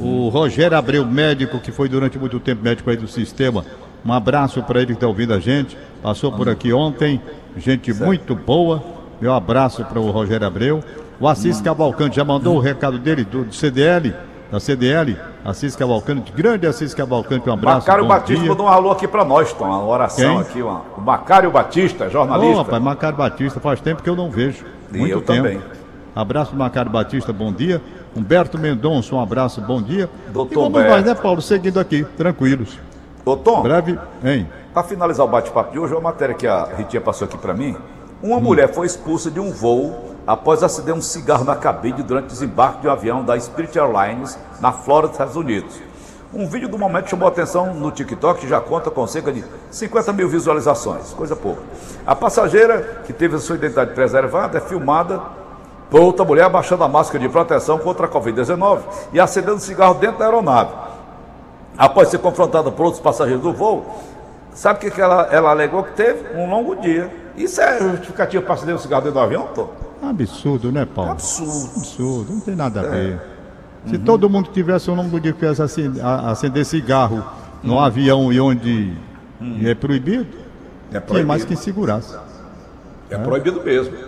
[0.00, 3.64] O Rogério Abreu, médico, que foi durante muito tempo médico aí do sistema.
[4.04, 5.76] Um abraço para ele que está ouvindo a gente.
[6.02, 7.20] Passou por aqui ontem.
[7.56, 8.82] Gente muito boa.
[9.20, 10.82] Meu abraço para o Rogério Abreu.
[11.20, 14.14] O Assis Cavalcante já mandou o recado dele do, do CDL,
[14.52, 15.16] da CDL.
[15.44, 17.78] Assis Cavalcante, grande Assis Cavalcante, um abraço.
[17.78, 18.50] Macário Batista dia.
[18.50, 19.64] mandou um alô aqui para nós, Tom.
[19.64, 20.40] Uma oração Quem?
[20.40, 20.62] aqui.
[20.62, 20.82] Uma...
[20.96, 22.62] O Macário Batista, jornalista.
[22.62, 24.64] rapaz, Macário Batista, faz tempo que eu não vejo.
[24.92, 25.42] E Muito eu tempo.
[25.42, 25.60] também.
[26.14, 27.80] Abraço do Macário Batista, bom dia.
[28.16, 30.08] Humberto Mendonça, um abraço, bom dia.
[30.28, 30.90] Doutor e vamos Humberto.
[30.90, 31.40] nós, né, Paulo?
[31.42, 32.78] Seguindo aqui, tranquilos.
[33.44, 33.62] Tom.
[33.62, 34.48] Breve, hein?
[34.72, 37.76] Para finalizar o bate-papo de hoje, uma matéria que a Ritinha passou aqui para mim.
[38.22, 38.40] Uma Hum.
[38.40, 42.80] mulher foi expulsa de um voo após acender um cigarro na cabine durante o desembarque
[42.80, 45.74] de um avião da Spirit Airlines na Flórida, Estados Unidos.
[46.32, 49.42] Um vídeo do momento chamou a atenção no TikTok que já conta com cerca de
[49.70, 51.62] 50 mil visualizações, coisa pouca.
[52.06, 55.20] A passageira, que teve a sua identidade preservada, é filmada
[55.90, 58.80] outra mulher abaixando a máscara de proteção contra a Covid-19
[59.12, 60.70] e acendendo cigarro dentro da aeronave.
[61.76, 63.86] Após ser confrontada por outros passageiros do voo,
[64.52, 66.36] sabe o que, que ela, ela alegou que teve?
[66.36, 67.10] Um longo dia.
[67.36, 69.70] Isso é justificativa para acender o cigarro dentro do avião, Tom?
[70.02, 71.12] Absurdo, né, Paulo?
[71.12, 71.76] Absurdo.
[71.76, 73.20] Absurdo, não tem nada a ver.
[73.86, 77.24] Se todo mundo tivesse um longo dia que acender, cigarro
[77.62, 78.96] no avião e onde
[79.64, 80.26] é proibido,
[80.92, 82.16] É tinha mais que segurasse.
[83.10, 84.07] É proibido mesmo.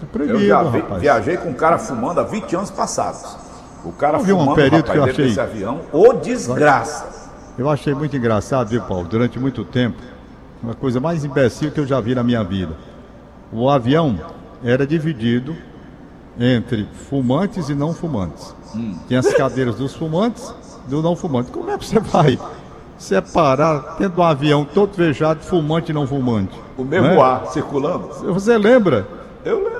[0.00, 1.00] É Eu proibido, já vi- rapaz.
[1.00, 3.36] viajei com um cara fumando há 20 anos passados.
[3.84, 5.80] O cara Eu vi um fumando, período rapaz, que eu achei- desse avião.
[5.92, 7.06] Ô desgraça.
[7.58, 9.06] Eu achei muito engraçado, viu, Paulo?
[9.08, 9.96] Durante muito tempo,
[10.62, 12.74] uma coisa mais imbecil que eu já vi na minha vida.
[13.52, 14.18] O avião
[14.64, 15.54] era dividido
[16.38, 18.54] entre fumantes e não fumantes.
[19.08, 20.54] Tinha as cadeiras dos fumantes
[20.86, 21.50] e do não fumante.
[21.50, 22.38] Como é que você vai
[22.98, 26.58] separar dentro de um avião todo fechado, fumante e não fumante?
[26.76, 27.20] O mesmo Né?
[27.20, 28.08] ar circulando.
[28.32, 29.06] Você lembra?
[29.44, 29.79] Eu lembro.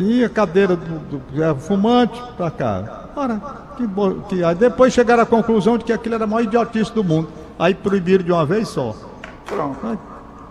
[0.00, 3.04] Tinha cadeira do, do é, fumante pra cá.
[3.14, 3.40] Ora,
[3.76, 6.90] que, bo- que aí depois chegaram à conclusão de que aquilo era a maior idiotice
[6.92, 7.28] do mundo.
[7.58, 8.94] Aí proibiram de uma vez só.
[9.44, 9.76] Pronto.
[9.86, 9.98] Aí,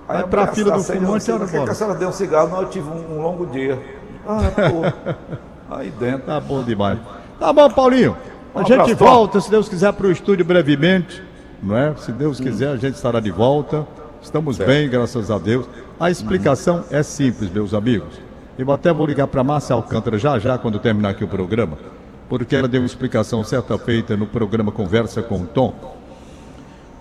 [0.07, 2.09] Aí aí a pra mulher fila do um fumante era Por que a senhora deu
[2.09, 2.49] um cigarro?
[2.49, 3.79] Não, eu tive um, um longo dia.
[4.27, 5.75] Ah, pô.
[5.75, 6.27] Aí dentro.
[6.27, 6.99] Tá bom demais.
[7.39, 8.15] Tá bom, Paulinho.
[8.53, 9.05] A Um gente abraço, Tom.
[9.05, 11.23] volta, se Deus quiser, para o estúdio brevemente.
[11.63, 11.95] Não é?
[11.97, 13.87] Se Deus quiser, a gente estará de volta.
[14.21, 15.65] Estamos bem, graças a Deus.
[15.99, 18.28] A explicação é simples, meus amigos.
[18.59, 21.77] Eu até vou ligar para Márcia Alcântara já já, quando terminar aqui o programa,
[22.27, 25.73] porque ela deu uma explicação certa feita no programa Conversa com o Tom.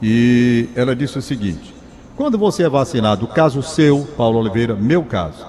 [0.01, 1.75] E ela disse o seguinte:
[2.17, 5.45] Quando você é vacinado, o caso seu, Paulo Oliveira, meu caso,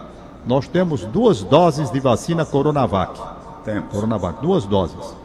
[0.47, 3.13] nós temos duas doses de vacina Coronavac.
[3.63, 3.91] Temos.
[3.91, 5.15] Coronavac, duas doses.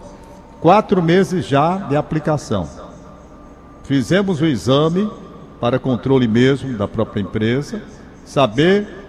[0.61, 2.69] Quatro meses já de aplicação.
[3.85, 5.11] Fizemos o exame
[5.59, 7.81] para controle mesmo da própria empresa,
[8.27, 9.04] saber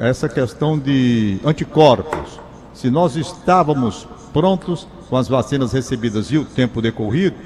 [0.00, 2.40] essa questão de anticorpos.
[2.72, 7.36] Se nós estávamos prontos com as vacinas recebidas e o tempo decorrido,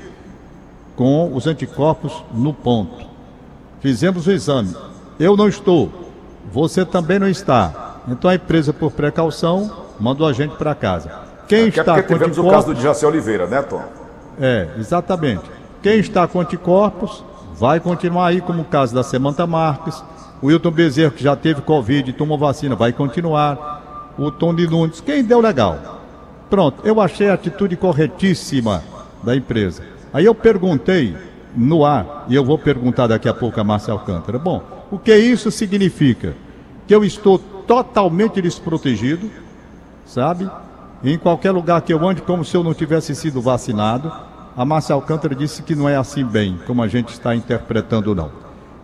[0.94, 3.04] com os anticorpos no ponto.
[3.80, 4.74] Fizemos o exame.
[5.18, 5.90] Eu não estou.
[6.52, 7.96] Você também não está.
[8.06, 11.10] Então a empresa, por precaução, mandou a gente para casa.
[11.48, 12.52] Quem Até está com tivemos o anticorpos...
[12.52, 13.82] caso do Jacé Oliveira, né, Tom?
[14.40, 15.42] É, exatamente.
[15.82, 20.02] Quem está com anticorpos vai continuar aí, como o caso da Samanta Marques.
[20.44, 24.12] O Wilton Bezerro, que já teve Covid e tomou vacina, vai continuar.
[24.18, 26.02] O Tom de Nunes, quem deu legal.
[26.50, 28.83] Pronto, eu achei a atitude corretíssima
[29.22, 29.83] da empresa.
[30.12, 31.16] Aí eu perguntei
[31.57, 34.38] no ar, e eu vou perguntar daqui a pouco a Márcia Alcântara.
[34.38, 36.35] Bom, o que isso significa?
[36.87, 39.30] Que eu estou totalmente desprotegido,
[40.04, 40.46] sabe?
[41.02, 44.12] Em qualquer lugar que eu ande, como se eu não tivesse sido vacinado.
[44.54, 48.30] A Márcia Alcântara disse que não é assim bem, como a gente está interpretando, não.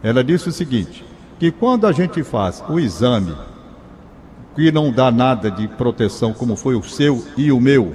[0.02, 1.09] Ela disse o seguinte:
[1.40, 3.34] que quando a gente faz o exame,
[4.54, 7.94] que não dá nada de proteção, como foi o seu e o meu,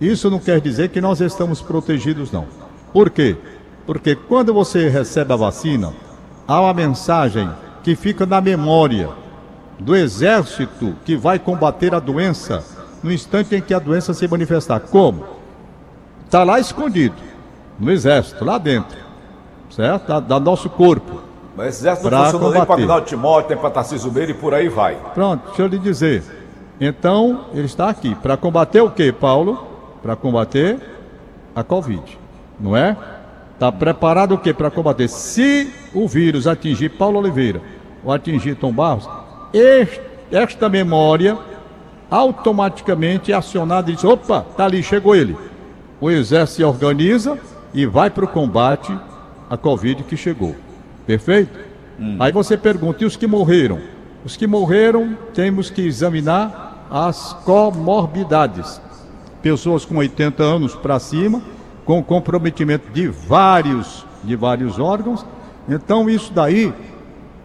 [0.00, 2.46] isso não quer dizer que nós estamos protegidos, não.
[2.92, 3.36] Por quê?
[3.84, 5.92] Porque quando você recebe a vacina,
[6.46, 7.50] há uma mensagem
[7.82, 9.10] que fica na memória
[9.80, 12.64] do exército que vai combater a doença
[13.02, 14.78] no instante em que a doença se manifestar.
[14.78, 15.24] Como?
[16.24, 17.16] Está lá escondido,
[17.80, 18.96] no exército, lá dentro,
[19.70, 20.06] certo?
[20.06, 21.27] Da, da nosso corpo.
[21.58, 22.82] Mas esse exército não funcionou nem para combater.
[22.84, 24.96] Agnaldo Timóteo, nem para Tarcísio Meira e por aí vai.
[25.12, 26.22] Pronto, deixa eu lhe dizer.
[26.80, 28.14] Então, ele está aqui.
[28.14, 29.66] Para combater o quê, Paulo?
[30.00, 30.78] Para combater
[31.56, 32.16] a Covid,
[32.60, 32.96] não é?
[33.54, 35.08] Está preparado o quê para combater?
[35.08, 37.60] Se o vírus atingir Paulo Oliveira
[38.04, 39.08] ou atingir Tom Barros,
[39.52, 41.36] este- esta memória
[42.08, 45.36] automaticamente é acionada e diz: opa, tá ali, chegou ele.
[46.00, 47.36] O exército se organiza
[47.74, 48.96] e vai para o combate
[49.50, 50.54] à Covid que chegou.
[51.08, 51.58] Perfeito?
[52.20, 53.80] Aí você pergunta: e os que morreram?
[54.26, 58.78] Os que morreram, temos que examinar as comorbidades.
[59.40, 61.40] Pessoas com 80 anos para cima,
[61.86, 65.24] com comprometimento de vários, de vários órgãos.
[65.66, 66.74] Então, isso daí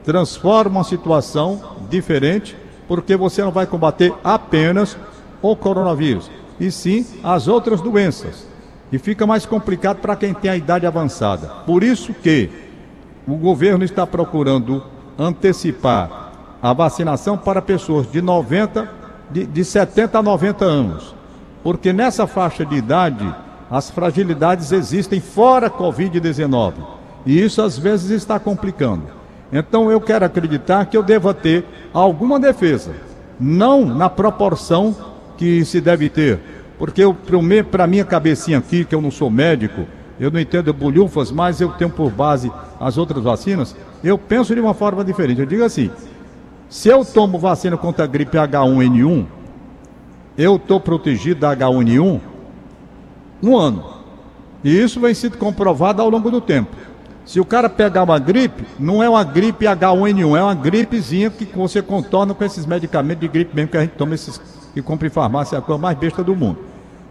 [0.03, 4.97] transforma uma situação diferente, porque você não vai combater apenas
[5.41, 8.45] o coronavírus, e sim as outras doenças.
[8.91, 11.47] E fica mais complicado para quem tem a idade avançada.
[11.65, 12.49] Por isso que
[13.27, 14.83] o governo está procurando
[15.17, 16.31] antecipar
[16.61, 18.89] a vacinação para pessoas de 90,
[19.29, 21.15] de, de 70 a 90 anos.
[21.61, 23.33] Porque nessa faixa de idade,
[23.69, 26.73] as fragilidades existem fora Covid-19.
[27.25, 29.03] E isso às vezes está complicando.
[29.51, 32.91] Então eu quero acreditar que eu deva ter alguma defesa.
[33.39, 34.95] Não na proporção
[35.37, 36.39] que se deve ter.
[36.77, 37.03] Porque
[37.71, 39.85] para minha cabecinha aqui, que eu não sou médico,
[40.23, 44.61] eu não entendo bolhufas, mas eu tenho por base as outras vacinas, eu penso de
[44.61, 45.41] uma forma diferente.
[45.41, 45.91] Eu digo assim:
[46.69, 49.25] se eu tomo vacina contra a gripe H1N1,
[50.37, 52.21] eu estou protegido da H1N1
[53.43, 53.83] um ano.
[54.63, 56.73] E isso vem sido comprovado ao longo do tempo.
[57.25, 61.43] Se o cara pegar uma gripe, não é uma gripe H1N1, é uma gripezinha que
[61.53, 64.39] você contorna com esses medicamentos de gripe mesmo que a gente toma esses
[64.73, 66.59] que compra em farmácia, é a coisa mais besta do mundo.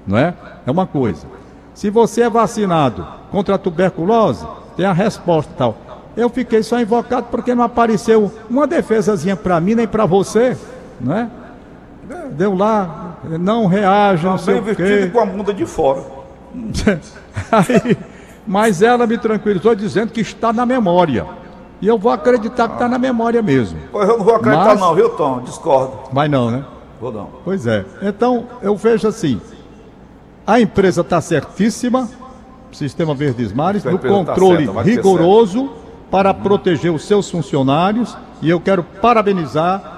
[0.07, 0.35] Não é?
[0.67, 1.27] É uma coisa.
[1.75, 5.77] Se você é vacinado contra a tuberculose, tem a resposta e tal.
[6.17, 10.57] Eu fiquei só invocado porque não apareceu uma defesazinha para mim nem para você,
[11.01, 11.31] não é?
[12.33, 15.11] Deu lá, não reaja, não sei Bem o quê.
[15.13, 16.03] com a bunda de fora.
[17.51, 17.97] Aí,
[18.47, 21.25] mas ela me tranquilizou dizendo que está na memória.
[21.81, 23.79] E eu vou acreditar que está na memória mesmo.
[23.91, 25.41] Pois eu não vou acreditar Mas- não, viu, Tom?
[25.41, 25.93] Discordo.
[26.13, 26.65] Mas não, né?
[27.01, 27.29] Vou não.
[27.45, 27.85] Pois é.
[28.03, 29.41] Então, eu vejo assim:
[30.47, 32.09] a empresa está certíssima,
[32.73, 35.71] Sistema Verdes Mares, no tá controle certa, vai ter rigoroso
[36.11, 38.17] para proteger os seus funcionários.
[38.41, 39.93] E eu quero parabenizar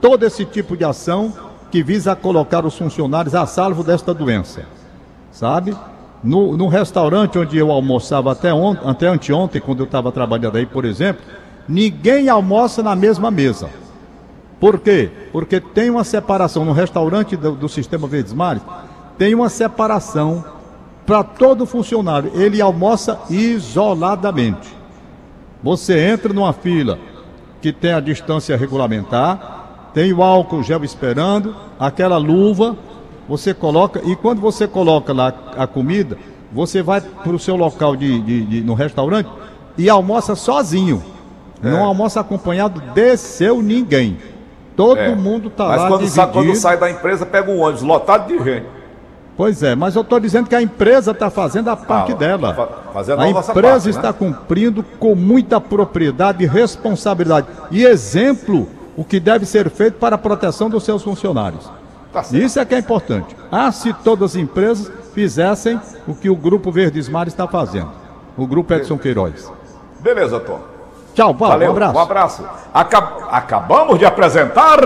[0.00, 1.32] todo esse tipo de ação
[1.70, 4.64] que visa colocar os funcionários a salvo desta doença.
[5.30, 5.74] Sabe?
[6.22, 10.66] No, no restaurante onde eu almoçava até, on, até anteontem, quando eu estava trabalhando aí,
[10.66, 11.22] por exemplo,
[11.68, 13.68] ninguém almoça na mesma mesa.
[14.60, 15.10] Por quê?
[15.32, 18.62] Porque tem uma separação no restaurante do, do Sistema Verdes Mares,
[19.18, 20.44] tem uma separação
[21.06, 22.30] para todo funcionário.
[22.34, 24.74] Ele almoça isoladamente.
[25.62, 26.98] Você entra numa fila
[27.60, 32.76] que tem a distância regulamentar, tem o álcool gel esperando, aquela luva,
[33.28, 36.18] você coloca, e quando você coloca lá a comida,
[36.52, 39.28] você vai para o seu local de, de- de- no restaurante
[39.78, 41.02] e almoça sozinho.
[41.62, 44.16] não almoça acompanhado de seu ninguém.
[44.76, 45.14] Todo É.
[45.14, 46.32] mundo tá Mas lá quando sai, dividido.
[46.32, 48.66] quando sai da empresa, pega um ônibus lotado de gente.
[49.36, 52.88] Pois é, mas eu estou dizendo que a empresa está fazendo a parte Ah, dela.
[52.92, 53.90] fazendo a empresa parte, né?
[53.90, 57.46] está cumprindo com muita propriedade e responsabilidade.
[57.70, 61.68] E exemplo o que deve ser feito para a proteção dos seus funcionários.
[62.12, 62.22] Tá.
[62.32, 63.34] Isso é que é importante.
[63.50, 67.90] Ah, se todas as empresas fizessem o que o Grupo Verdes Mar está fazendo.
[68.36, 69.50] O Grupo Edson Queiroz.
[70.00, 70.60] Beleza, Tom.
[71.14, 71.52] Tchau, Paulo.
[71.54, 71.98] Valeu, um abraço.
[71.98, 72.44] Um abraço.
[72.72, 74.78] Acab- Acabamos de apresentar.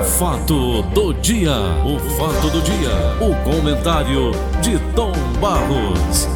[0.00, 1.52] O fato do dia.
[1.84, 2.90] O fato do dia.
[3.20, 6.28] O comentário de Tom Barros.